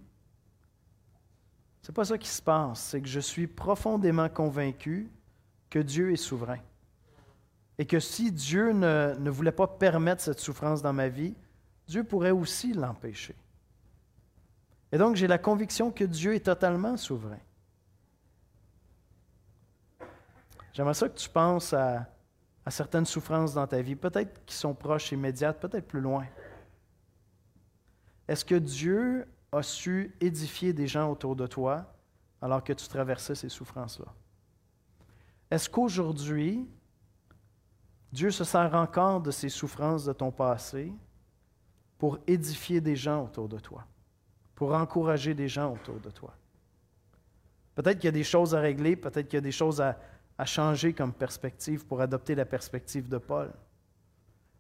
[1.82, 5.10] Ce n'est pas ça qui se passe, c'est que je suis profondément convaincu
[5.70, 6.60] que Dieu est souverain.
[7.84, 11.36] Et que si Dieu ne, voulait pas permettre cette souffrance dans ma vie,
[11.86, 13.36] Dieu pourrait aussi l'empêcher.
[14.94, 17.42] Et donc, j'ai la conviction que Dieu est totalement souverain.
[20.72, 22.08] J'aimerais ça que tu penses à,
[22.66, 26.26] à certaines souffrances dans ta vie, peut-être qui sont proches, immédiates, peut-être plus loin.
[28.30, 31.94] Est-ce que Dieu a su édifier des gens autour de toi
[32.42, 34.14] alors que tu traversais ces souffrances-là?
[35.52, 36.66] Est-ce qu'aujourd'hui,
[38.14, 40.94] Dieu se sert encore de ces souffrances de ton passé
[41.98, 43.86] pour édifier des gens autour de toi,
[44.54, 46.32] pour encourager des gens autour de toi.
[47.74, 49.98] Peut-être qu'il y a des choses à régler, peut-être qu'il y a des choses à,
[50.46, 53.52] changer comme perspective pour adopter la perspective de Paul.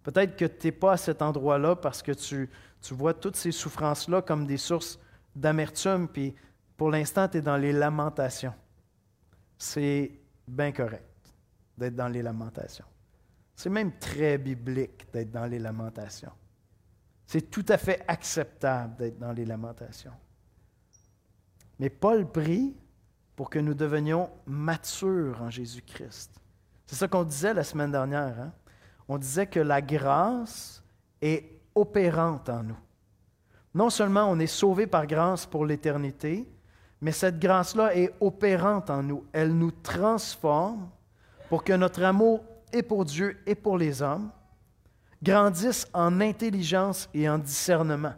[0.01, 2.49] Peut-être que tu n'es pas à cet endroit-là parce que tu,
[2.81, 4.97] tu vois toutes ces souffrances-là comme des sources
[5.35, 6.33] d'amertume, puis
[6.75, 8.53] pour l'instant, tu es dans les lamentations.
[9.57, 10.11] C'est
[10.47, 11.05] bien correct
[11.77, 12.85] d'être dans les lamentations.
[13.55, 16.31] C'est même très biblique d'être dans les lamentations.
[17.25, 20.13] C'est tout à fait acceptable d'être dans les lamentations.
[21.79, 22.75] Mais Paul prie
[23.35, 26.31] pour que nous devenions matures en Jésus-Christ.
[26.85, 28.39] C'est ça qu'on disait la semaine dernière.
[28.39, 28.53] Hein?
[29.07, 30.83] On disait que la grâce
[31.21, 32.77] est opérante en nous.
[33.73, 36.47] Non seulement on est sauvé par grâce pour l'éternité,
[37.01, 39.25] mais cette grâce-là est opérante en nous.
[39.33, 40.89] Elle nous transforme
[41.49, 42.41] pour que notre amour
[42.73, 44.31] et pour Dieu et pour les hommes
[45.21, 48.13] grandisse en intelligence et en discernement.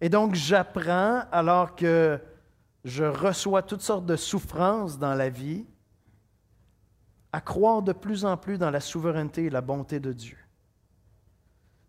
[0.00, 2.20] Et donc j'apprends alors que
[2.84, 5.66] je reçois toutes sortes de souffrances dans la vie
[7.32, 10.38] à croire de plus en plus dans la souveraineté et la bonté de Dieu.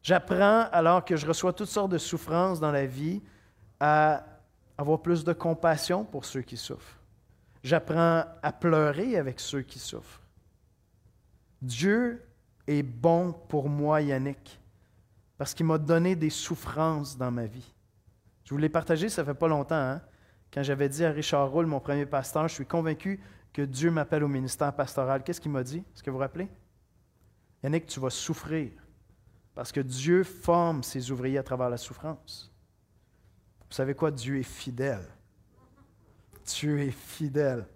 [0.01, 3.21] J'apprends, alors que je reçois toutes sortes de souffrances dans la vie,
[3.79, 4.23] à
[4.77, 6.99] avoir plus de compassion pour ceux qui souffrent.
[7.63, 10.21] J'apprends à pleurer avec ceux qui souffrent.
[11.61, 12.25] Dieu
[12.67, 14.59] est bon pour moi, Yannick,
[15.37, 17.73] parce qu'il m'a donné des souffrances dans ma vie.
[18.43, 20.01] Je vous l'ai partagé, ça fait pas longtemps, hein?
[20.51, 23.19] quand j'avais dit à Richard Roule, mon premier pasteur, je suis convaincu
[23.53, 25.23] que Dieu m'appelle au ministère pastoral.
[25.23, 25.83] Qu'est-ce qu'il m'a dit?
[25.93, 26.47] Est-ce que vous vous rappelez?
[27.63, 28.71] Yannick, tu vas souffrir
[29.53, 32.51] parce que Dieu forme ses ouvriers à travers la souffrance.
[33.69, 34.09] Vous savez quoi?
[34.09, 35.05] Dieu est fidèle.
[36.45, 37.67] Dieu est fidèle.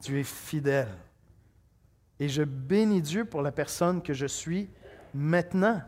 [0.00, 0.88] Dieu est fidèle.
[2.20, 4.70] Et je bénis Dieu pour la personne que je suis
[5.14, 5.82] maintenant,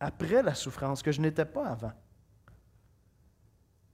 [0.00, 1.92] après la souffrance, que je n'étais pas avant.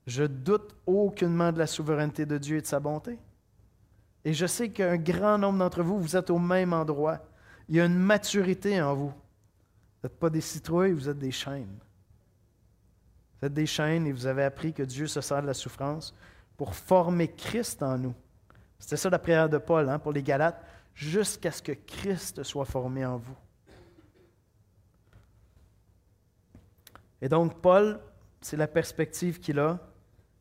[0.06, 3.18] Je doute aucunement de la souveraineté de Dieu et de sa bonté.
[4.24, 7.18] Et je sais qu'un grand nombre d'entre vous, vous êtes au même endroit.
[7.68, 9.08] Il y a une maturité en vous.
[9.08, 11.78] Vous n'êtes pas des citrouilles, vous êtes des chaînes.
[13.40, 16.14] Vous êtes des chaînes et vous avez appris que Dieu se sert de la souffrance
[16.56, 18.14] pour former Christ en nous.
[18.78, 20.62] C'était ça la prière de Paul hein, pour les Galates,
[20.94, 23.36] jusqu'à ce que Christ soit formé en vous.
[27.22, 28.00] Et donc, Paul,
[28.40, 29.78] c'est la perspective qu'il a.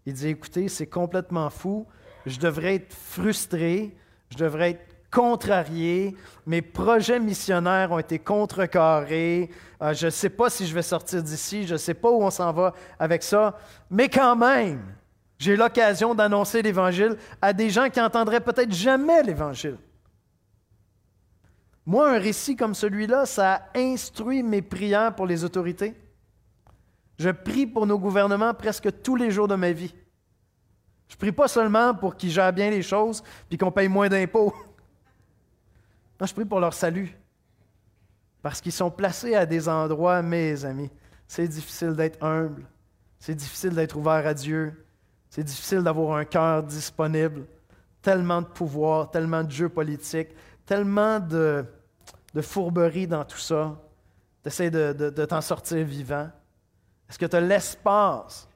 [0.05, 1.85] Il dit, écoutez, c'est complètement fou,
[2.25, 3.95] je devrais être frustré,
[4.29, 9.49] je devrais être contrarié, mes projets missionnaires ont été contrecarrés,
[9.81, 12.21] euh, je ne sais pas si je vais sortir d'ici, je ne sais pas où
[12.21, 13.57] on s'en va avec ça,
[13.89, 14.83] mais quand même,
[15.39, 19.77] j'ai l'occasion d'annoncer l'Évangile à des gens qui n'entendraient peut-être jamais l'Évangile.
[21.89, 25.95] Moi, un récit comme celui-là, ça a instruit mes prières pour les autorités.
[27.17, 29.95] Je prie pour nos gouvernements presque tous les jours de ma vie.
[31.07, 34.53] Je prie pas seulement pour qu'ils gèrent bien les choses puis qu'on paye moins d'impôts.
[36.21, 37.17] Non, je prie pour leur salut.
[38.43, 40.91] Parce qu'ils sont placés à des endroits, mes amis.
[41.27, 42.67] C'est difficile d'être humble.
[43.17, 44.85] C'est difficile d'être ouvert à Dieu.
[45.31, 47.47] C'est difficile d'avoir un cœur disponible.
[47.99, 50.35] Tellement de pouvoir, tellement de jeux politiques,
[50.67, 51.65] tellement de,
[52.33, 53.79] de fourberie dans tout ça.
[54.43, 56.29] Tu essaies de, t'en sortir vivant.
[57.09, 58.47] Est-ce que tu as l'espace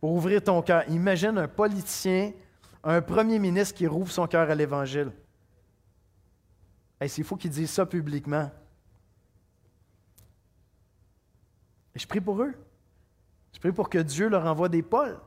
[0.00, 0.88] pour ouvrir ton cœur?
[0.88, 2.32] Imagine un politicien,
[2.84, 5.10] un premier ministre qui rouvre son cœur à l'Évangile.
[7.00, 8.50] Il faut qu'ils disent ça publiquement.
[11.94, 12.54] Et je prie pour eux.
[13.52, 15.18] Je prie pour que Dieu leur envoie des Paul,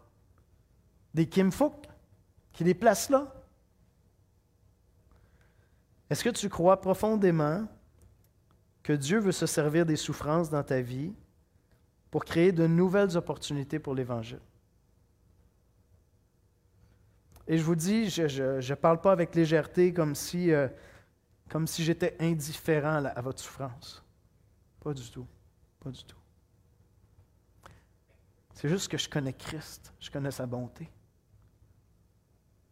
[1.13, 1.87] des Kim Fook,
[2.53, 3.33] qui les placent là.
[6.09, 7.67] Est-ce que tu crois profondément
[8.89, 11.13] que Dieu veut se servir des souffrances dans ta vie
[12.09, 14.41] pour créer de nouvelles opportunités pour l'Évangile?
[17.45, 20.67] Et je vous dis, je ne parle pas avec légèreté comme si euh,
[21.77, 24.03] j'étais indifférent à votre souffrance.
[24.79, 25.27] Pas du tout.
[25.79, 26.17] Pas du tout.
[28.55, 30.89] C'est juste que je connais Christ, je connais sa bonté.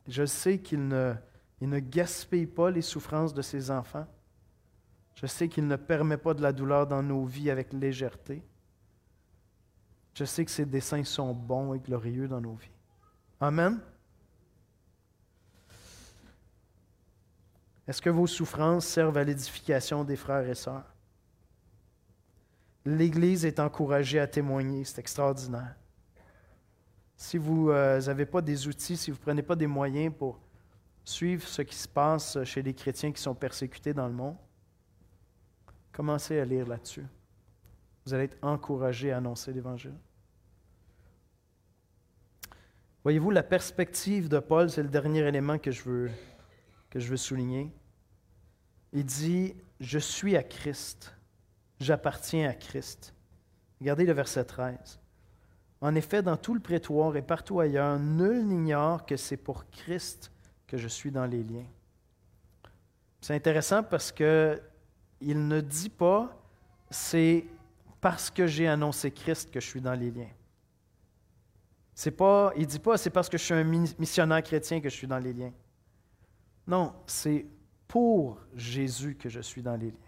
[0.07, 1.13] Je sais qu'il ne,
[1.61, 4.07] il ne gaspille pas les souffrances de ses enfants.
[5.17, 8.43] Je sais qu'il ne permet pas de la douleur dans nos vies avec légèreté.
[10.13, 12.69] Je sais que ses desseins sont bons et glorieux dans nos vies.
[13.41, 13.79] Amen.
[17.87, 20.93] Est-ce que vos souffrances servent à l'édification des frères et sœurs?
[22.85, 25.75] L'Église est encouragée à témoigner, c'est extraordinaire.
[27.15, 30.39] Si vous n'avez euh, pas des outils, si vous ne prenez pas des moyens pour
[31.03, 34.37] suivre ce qui se passe chez les chrétiens qui sont persécutés dans le monde,
[35.97, 37.03] commencez à lire là-dessus.
[38.05, 39.97] Vous allez être encouragés à annoncer l'Évangile.
[43.01, 46.11] Voyez-vous, la perspective de Paul, c'est le dernier élément que je veux
[46.91, 47.73] que je veux souligner.
[48.93, 51.15] Il dit, je suis à Christ,
[51.79, 53.15] j'appartiens à Christ.
[53.81, 54.99] Regardez le verset 13.
[55.81, 60.31] En effet, dans tout le prétoire et partout ailleurs, nul n'ignore que c'est pour Christ
[60.67, 61.67] que je suis dans les liens.
[63.19, 64.61] C'est intéressant parce que
[65.21, 66.35] il ne dit pas
[66.89, 67.45] c'est
[67.99, 70.29] parce que j'ai annoncé Christ que je suis dans les liens.
[71.93, 74.89] C'est pas, il ne dit pas c'est parce que je suis un missionnaire chrétien que
[74.89, 75.53] je suis dans les liens.
[76.67, 77.45] Non, c'est
[77.87, 80.07] pour Jésus que je suis dans les liens.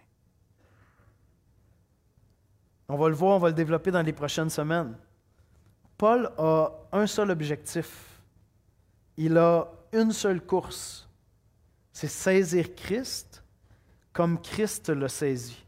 [2.88, 4.98] On va le voir, on va le développer dans les prochaines semaines.
[5.98, 8.22] Paul a un seul objectif.
[9.17, 11.08] Il a une seule course.
[11.91, 13.43] C'est saisir Christ
[14.13, 15.63] comme Christ l'a saisi.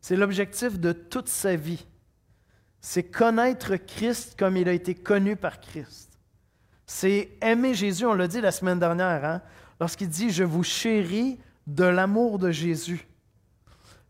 [0.00, 1.86] C'est l'objectif de toute sa vie.
[2.80, 6.08] C'est connaître Christ comme il a été connu par Christ.
[6.86, 9.42] C'est aimer Jésus, on l'a dit la semaine dernière, hein,
[9.78, 13.06] lorsqu'il dit Je vous chéris de l'amour de Jésus.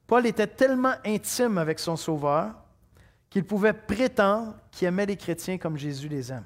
[0.07, 2.55] Paul était tellement intime avec son Sauveur
[3.29, 6.45] qu'il pouvait prétendre qu'il aimait les chrétiens comme Jésus les aime.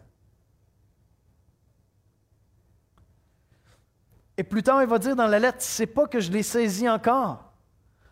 [4.36, 6.88] Et plus tard, il va dire dans la lettre, c'est pas que je l'ai saisi
[6.88, 7.52] encore.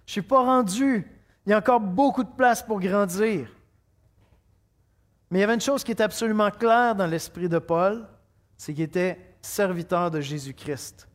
[0.06, 1.06] Je ne suis pas rendu.
[1.46, 3.48] Il y a encore beaucoup de place pour grandir.
[5.30, 8.06] Mais il y avait une chose qui était absolument claire dans l'esprit de Paul,
[8.56, 11.08] c'est qu'il était serviteur de Jésus-Christ.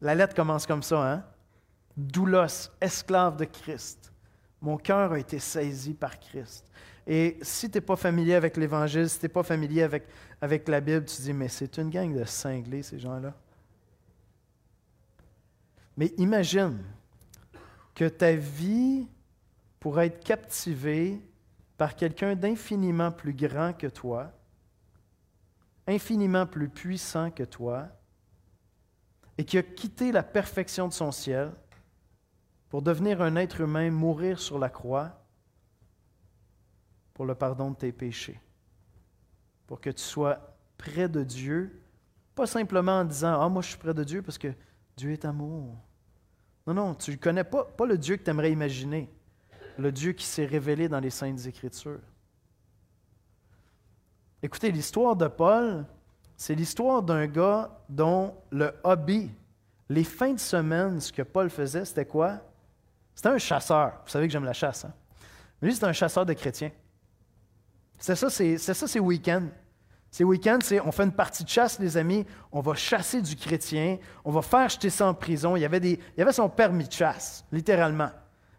[0.00, 1.24] La lettre commence comme ça, hein?
[1.96, 4.12] Doulos, esclave de Christ.
[4.60, 6.66] Mon cœur a été saisi par Christ.
[7.06, 10.08] Et si tu n'es pas familier avec l'Évangile, si tu n'es pas familier avec,
[10.40, 13.32] avec la Bible, tu dis, mais c'est une gang de cinglés, ces gens-là.
[15.96, 16.82] Mais imagine
[17.94, 19.08] que ta vie
[19.80, 21.20] pourrait être captivée
[21.76, 24.32] par quelqu'un d'infiniment plus grand que toi,
[25.86, 27.88] infiniment plus puissant que toi,
[29.38, 31.52] et qui a quitté la perfection de son ciel
[32.68, 35.22] pour devenir un être humain, mourir sur la croix
[37.14, 38.40] pour le pardon de tes péchés,
[39.66, 41.82] pour que tu sois près de Dieu,
[42.34, 44.52] pas simplement en disant Ah, moi je suis près de Dieu parce que
[44.96, 45.85] Dieu est amour.
[46.66, 49.08] Non, non, tu ne connais pas, pas le Dieu que tu aimerais imaginer,
[49.78, 52.00] le Dieu qui s'est révélé dans les Saintes Écritures.
[54.42, 55.84] Écoutez, l'histoire de Paul,
[56.36, 59.30] c'est l'histoire d'un gars dont le hobby,
[59.88, 62.40] les fins de semaine, ce que Paul faisait, c'était quoi?
[63.14, 64.02] C'était un chasseur.
[64.04, 64.84] Vous savez que j'aime la chasse.
[64.84, 64.92] Hein?
[65.60, 66.70] Mais lui, c'était un chasseur de chrétiens.
[67.98, 69.48] C'est ça, c'est ça, c'est week-end.
[70.16, 73.98] Ces week-ends, on fait une partie de chasse, les amis, on va chasser du chrétien,
[74.24, 75.56] on va faire jeter ça en prison.
[75.56, 78.08] Il y avait, des, il y avait son permis de chasse, littéralement.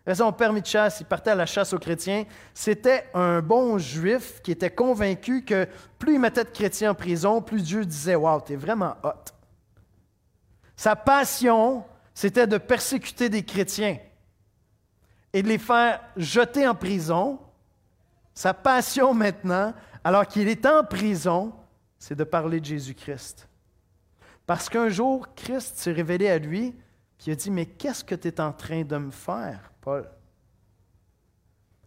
[0.06, 2.26] Il avait son permis de chasse, il partait à la chasse aux chrétiens.
[2.54, 5.67] C'était un bon juif qui était convaincu que
[5.98, 9.34] plus il mettait de chrétiens en prison, plus Dieu disait Waouh, t'es vraiment hot.
[10.76, 13.98] Sa passion, c'était de persécuter des chrétiens
[15.34, 17.39] et de les faire jeter en prison.
[18.36, 19.74] Sa passion maintenant,
[20.08, 21.54] alors qu'il est en prison,
[22.00, 23.50] c'est de parler de Jésus-Christ.
[24.46, 26.72] Parce qu'un jour, Christ s'est révélé à lui,
[27.17, 30.10] puis il a dit, mais qu'est-ce que tu es en train de me faire, Paul?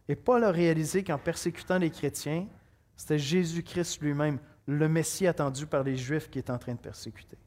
[0.07, 2.47] Et Paul a réalisé qu'en persécutant les chrétiens,
[2.95, 7.39] c'était Jésus-Christ lui-même, le Messie attendu par les Juifs qui est en train de persécuter.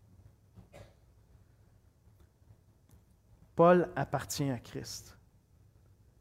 [3.55, 5.15] Paul appartient à Christ.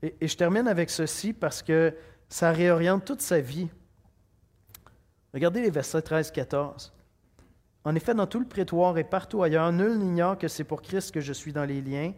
[0.02, 1.96] Et, je termine avec ceci parce que
[2.28, 3.70] ça réoriente toute sa vie.
[5.34, 6.90] Regardez les versets 13-14.
[7.84, 11.10] En effet, dans tout le prétoire et partout ailleurs, nul n'ignore que c'est pour Christ
[11.10, 12.12] que je suis dans les liens.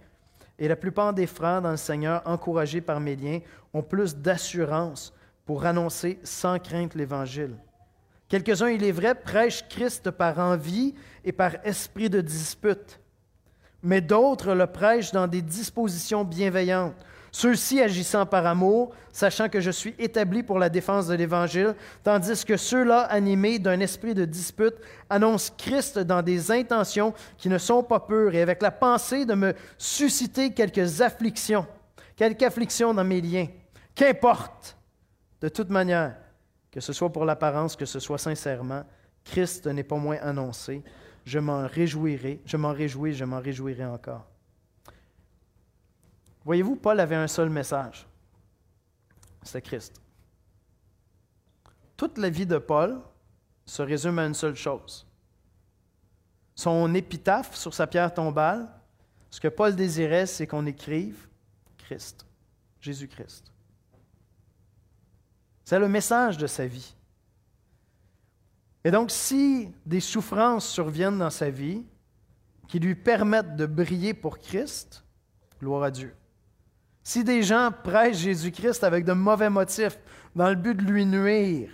[0.59, 3.40] Et la plupart des frères dans le Seigneur, encouragés par mes liens,
[3.72, 5.12] ont plus d'assurance
[5.46, 7.57] pour annoncer sans crainte l'Évangile.
[8.29, 13.00] Quelques-uns, il est vrai, prêchent Christ par envie et par esprit de dispute,
[13.83, 16.96] mais d'autres le prêchent dans des dispositions bienveillantes
[17.35, 22.44] ceux-ci agissant par amour, sachant que je suis établi pour la défense de l'Évangile, tandis
[22.44, 24.77] que ceux-là, animés d'un esprit de dispute,
[25.11, 29.35] annoncent Christ dans des intentions qui ne sont pas pures et avec la pensée de
[29.35, 31.66] me susciter quelques afflictions,
[32.14, 33.49] quelques afflictions dans mes liens.
[33.97, 34.76] Qu'importe,
[35.41, 36.14] de toute manière,
[36.70, 38.85] que ce soit pour l'apparence, que ce soit sincèrement,
[39.24, 40.85] Christ n'est pas moins annoncé.
[41.24, 44.24] Je m'en réjouirai, je m'en réjouis, je m'en réjouirai encore.
[46.45, 48.07] Voyez-vous, Paul avait un seul message.
[49.42, 50.01] C'est Christ.
[51.97, 53.01] Toute la vie de Paul
[53.64, 55.07] se résume à une seule chose.
[56.55, 58.68] Son épitaphe sur sa pierre tombale,
[59.30, 61.28] ce que Paul désirait, c'est qu'on écrive
[61.78, 62.26] Christ,
[62.80, 63.51] Jésus-Christ.
[65.64, 66.95] C'est le message de sa vie.
[68.84, 71.84] Et donc, si des souffrances surviennent dans sa vie
[72.68, 75.05] qui lui permettent de briller pour Christ,
[75.59, 76.14] gloire à Dieu.
[77.05, 79.98] Si des gens prêchent Jésus-Christ avec de mauvais motifs,
[80.34, 81.70] dans le but de lui nuire,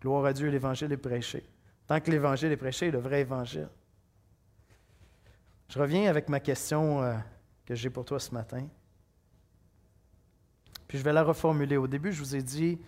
[0.00, 1.44] gloire à Dieu, l'Évangile est prêché.
[1.88, 3.68] Tant que l'Évangile est prêché, le vrai Évangile.
[5.68, 7.16] Je reviens avec ma question euh,
[7.66, 8.66] que j'ai pour toi ce matin.
[10.86, 11.76] Puis je vais la reformuler.
[11.76, 12.78] Au début, je vous ai dit,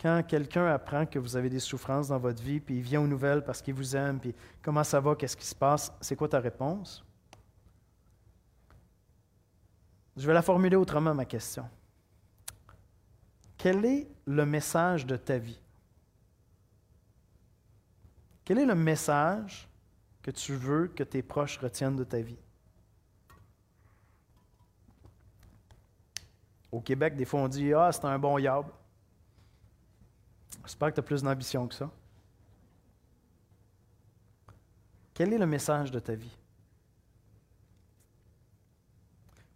[0.00, 3.06] quand quelqu'un apprend que vous avez des souffrances dans votre vie, puis il vient aux
[3.06, 6.28] nouvelles parce qu'il vous aime, puis comment ça va, qu'est-ce qui se passe, c'est quoi
[6.28, 7.04] ta réponse?
[10.18, 11.68] Je vais la formuler autrement, ma question.
[13.56, 15.60] Quel est le message de ta vie?
[18.44, 19.68] Quel est le message
[20.22, 22.38] que tu veux que tes proches retiennent de ta vie?
[26.72, 28.66] Au Québec, des fois, on dit Ah, c'est un bon yab.
[30.64, 31.88] J'espère que tu as plus d'ambition que ça.
[35.14, 36.37] Quel est le message de ta vie?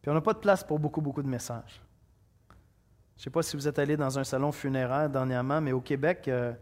[0.03, 1.81] Puis on n'a pas de place pour beaucoup, beaucoup de messages.
[3.15, 5.81] Je ne sais pas si vous êtes allé dans un salon funéraire dernièrement, mais au
[5.81, 6.53] Québec, euh,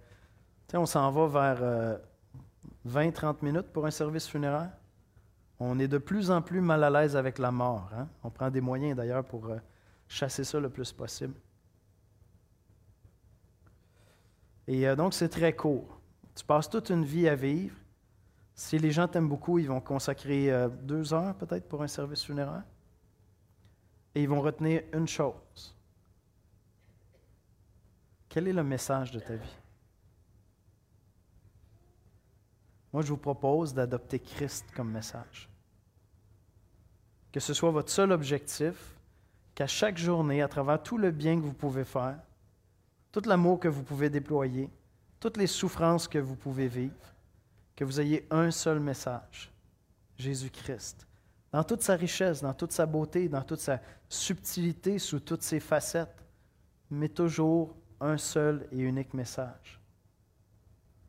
[0.75, 1.99] on s'en va vers
[2.87, 4.71] 20-30 euh, minutes pour un service funéraire.
[5.59, 7.91] On est de plus en plus mal à l'aise avec la mort.
[7.97, 8.09] Hein.
[8.23, 9.57] On prend des moyens d'ailleurs pour euh,
[10.07, 11.35] chasser ça le plus possible.
[14.67, 15.99] Et donc, c'est très court.
[16.37, 17.75] Tu passes toute une vie à vivre.
[18.55, 22.63] Si les gens t'aiment beaucoup, ils vont consacrer deux heures peut-être pour un service funéraire.
[24.15, 25.77] Et ils vont retenir une chose.
[28.29, 29.57] Quel est le message de ta vie?
[32.93, 35.49] Moi, je vous propose d'adopter Christ comme message.
[37.33, 38.97] Que ce soit votre seul objectif,
[39.55, 42.19] qu'à chaque journée, à travers tout le bien que vous pouvez faire,
[43.13, 44.69] tout l'amour que vous pouvez déployer,
[45.21, 47.15] toutes les souffrances que vous pouvez vivre,
[47.77, 49.53] que vous ayez un seul message,
[50.17, 51.07] Jésus-Christ,
[51.53, 55.61] dans toute sa richesse, dans toute sa beauté, dans toute sa subtilité, sous toutes ses
[55.61, 56.25] facettes,
[56.91, 59.81] mais toujours un seul et unique message.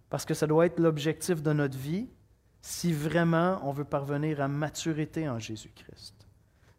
[0.10, 2.10] Parce que ça doit être l'objectif de notre vie
[2.62, 6.22] si vraiment on veut parvenir à maturité en Jésus-Christ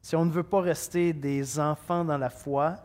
[0.02, 2.76] si on ne veut pas rester des enfants dans la foi,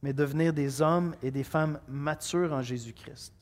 [0.00, 3.34] mais devenir des hommes et des femmes matures en Jésus-Christ.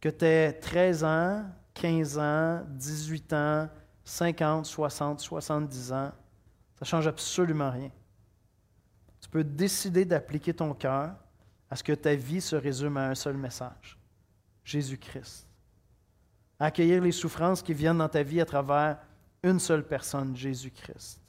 [0.00, 1.44] Que tu aies 13 ans,
[1.74, 3.68] 15 ans, 18 ans,
[4.10, 6.10] 50, 60, 70 ans,
[6.74, 7.92] ça ne change absolument rien.
[9.20, 11.14] Tu peux décider d'appliquer ton cœur
[11.70, 13.96] à ce que ta vie se résume à un seul message,
[14.64, 15.46] Jésus-Christ.
[16.58, 18.98] Accueillir les souffrances qui viennent dans ta vie à travers
[19.44, 21.22] une seule personne, Jésus-Christ.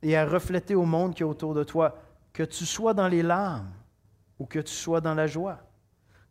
[0.00, 1.98] Et à refléter au monde qui est autour de toi,
[2.32, 3.74] que tu sois dans les larmes
[4.38, 5.58] ou que tu sois dans la joie,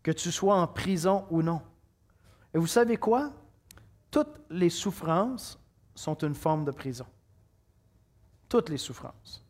[0.02, 1.62] que tu sois en prison ou non.
[2.56, 3.32] Et vous savez quoi?
[4.16, 5.60] Toutes les souffrances
[5.94, 7.06] sont une forme de prison.
[8.48, 9.46] Toutes les souffrances.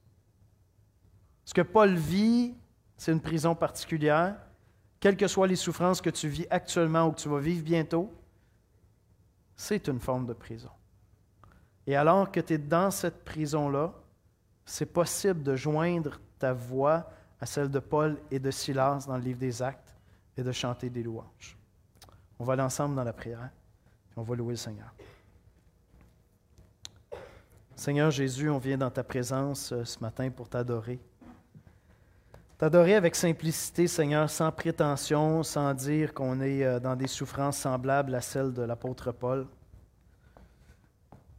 [1.44, 2.56] Ce que Paul vit,
[2.98, 4.38] c'est une prison particulière.
[5.00, 8.12] Quelles que soient les souffrances que tu vis actuellement ou que tu vas vivre bientôt,
[9.56, 10.72] c'est une forme de prison.
[11.86, 13.94] Et alors que tu es dans cette prison-là,
[14.66, 17.08] c'est possible de joindre ta voix
[17.40, 19.96] à celle de Paul et de Silas dans le livre des Actes
[20.36, 21.56] et de chanter des louanges.
[22.40, 23.52] On va aller ensemble dans la prière
[24.16, 24.94] on va louer le Seigneur.
[27.76, 31.00] Seigneur Jésus, on vient dans ta présence euh, ce matin pour t'adorer.
[32.58, 38.16] T'adorer avec simplicité, Seigneur, sans prétention, sans dire qu'on est euh, dans des souffrances semblables
[38.16, 39.46] à celles de l'apôtre Paul.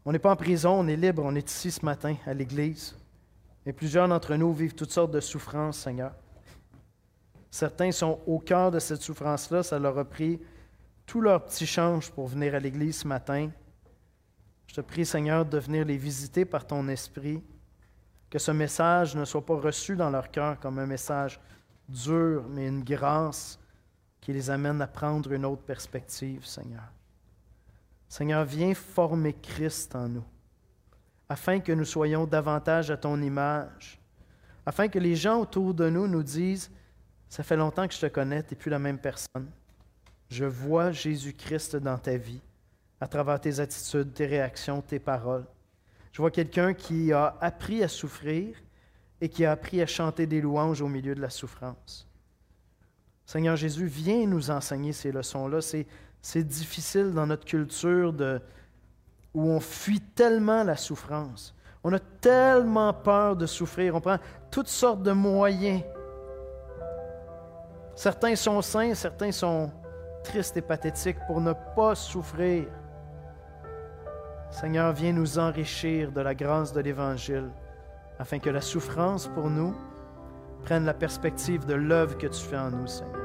[0.05, 2.95] On n'est pas en prison, on est libre, on est ici ce matin à l'Église.
[3.65, 6.13] Et plusieurs d'entre nous vivent toutes sortes de souffrances, Seigneur.
[7.51, 10.39] Certains sont au cœur de cette souffrance-là, ça leur a pris
[11.07, 13.51] tout leur petit change pour venir à l'Église ce matin.
[14.67, 17.43] Je te prie, Seigneur, de venir les visiter par ton esprit
[18.29, 21.41] que ce message ne soit pas reçu dans leur cœur comme un message
[21.89, 23.59] dur, mais une grâce
[24.21, 26.93] qui les amène à prendre une autre perspective, Seigneur.
[28.09, 30.25] Seigneur, viens former Christ en nous,
[31.29, 34.01] afin que nous soyons davantage à ton image,
[34.65, 36.71] afin que les gens autour de nous nous disent,
[37.29, 39.49] ça fait longtemps que je te connais, tu n'es plus la même personne.
[40.29, 42.41] Je vois Jésus-Christ dans ta vie,
[43.01, 45.47] à travers tes attitudes, tes réactions, tes paroles.
[46.13, 48.57] Je vois quelqu'un qui a appris à souffrir
[49.21, 52.07] et qui a appris à chanter des louanges au milieu de la souffrance.
[53.25, 55.61] Seigneur Jésus, viens nous enseigner ces leçons-là.
[55.61, 55.87] C'est,
[56.43, 58.15] difficile dans notre culture
[59.33, 61.55] où on fuit tellement la souffrance.
[61.85, 63.95] On a tellement peur de souffrir.
[63.95, 64.19] On prend
[64.51, 65.83] toutes sortes de moyens
[67.97, 69.73] Certains sont saints, certains sont
[70.27, 72.67] tristes et pathétiques pour ne pas souffrir.
[74.51, 77.51] Seigneur, viens nous enrichir de la grâce de l'Évangile,
[78.19, 79.75] afin que la souffrance pour nous
[80.65, 83.23] prenne la perspective de l'œuvre que tu fais en nous, Seigneur.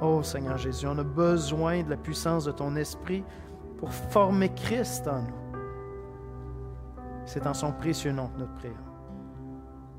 [0.00, 3.24] Oh Seigneur Jésus, on a besoin de la puissance de ton esprit
[3.78, 5.42] pour former Christ en nous.
[7.24, 8.74] C'est en son précieux nom que notre prière.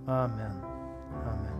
[0.07, 0.55] Amen.
[1.25, 1.53] Amen.